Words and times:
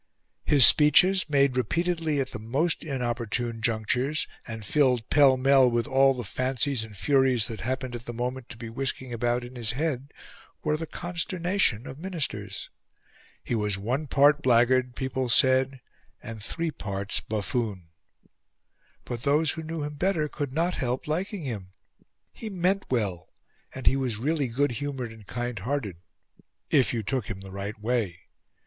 His 0.45 0.65
speeches, 0.65 1.29
made 1.29 1.55
repeatedly 1.55 2.19
at 2.19 2.31
the 2.31 2.39
most 2.39 2.83
inopportune 2.83 3.61
junctures, 3.61 4.25
and 4.47 4.65
filled 4.65 5.07
pell 5.11 5.37
mell 5.37 5.69
with 5.69 5.85
all 5.85 6.15
the 6.15 6.23
fancies 6.23 6.83
and 6.83 6.97
furies 6.97 7.47
that 7.49 7.61
happened 7.61 7.93
at 7.93 8.05
the 8.05 8.11
moment 8.11 8.49
to 8.49 8.57
be 8.57 8.67
whisking 8.67 9.13
about 9.13 9.43
in 9.43 9.55
his 9.55 9.73
head, 9.73 10.11
were 10.63 10.75
the 10.75 10.87
consternation 10.87 11.85
of 11.85 11.99
Ministers. 11.99 12.71
He 13.43 13.53
was 13.53 13.77
one 13.77 14.07
part 14.07 14.41
blackguard, 14.41 14.95
people 14.95 15.29
said, 15.29 15.81
and 16.23 16.41
three 16.41 16.71
parts 16.71 17.19
buffoon; 17.19 17.89
but 19.05 19.21
those 19.21 19.51
who 19.51 19.61
knew 19.61 19.83
him 19.83 19.97
better 19.97 20.27
could 20.27 20.51
not 20.51 20.73
help 20.73 21.07
liking 21.07 21.43
him 21.43 21.73
he 22.33 22.49
meant 22.49 22.85
well; 22.89 23.29
and 23.75 23.85
he 23.85 23.95
was 23.95 24.17
really 24.17 24.47
good 24.47 24.71
humoured 24.71 25.13
and 25.13 25.27
kind 25.27 25.59
hearted, 25.59 25.97
if 26.71 26.91
you 26.91 27.03
took 27.03 27.27
him 27.27 27.41
the 27.41 27.51
right 27.51 27.79
way. 27.79 28.21